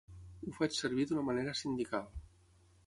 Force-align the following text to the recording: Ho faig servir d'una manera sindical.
Ho 0.45 0.53
faig 0.59 0.73
servir 0.77 1.05
d'una 1.11 1.27
manera 1.29 1.55
sindical. 1.61 2.11